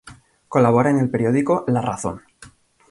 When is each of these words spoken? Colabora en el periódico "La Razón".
Colabora 0.47 0.89
en 0.89 0.97
el 0.97 1.11
periódico 1.11 1.63
"La 1.67 1.79
Razón". 1.79 2.23